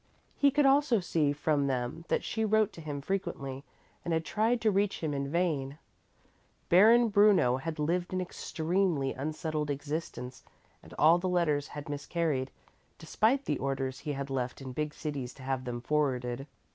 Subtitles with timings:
[0.35, 3.63] He could also see from them that she wrote to him frequently
[4.03, 5.77] and had tried to reach him in vain.
[6.69, 10.41] Baron Bruno had lived an extremely unsettled existence
[10.81, 12.49] and all the letters had miscarried,
[12.97, 16.47] despite the orders he had left in big cities to have them forwarded.